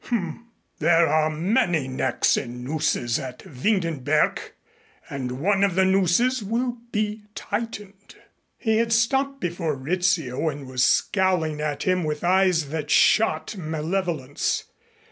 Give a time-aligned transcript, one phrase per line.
[0.05, 0.47] "H m.
[0.79, 4.39] There are many necks in nooses at Windenberg.
[5.11, 8.15] And one of the nooses will be tightened."
[8.57, 14.63] He had stopped before Rizzio and was scowling at him with eyes that shot malevolence.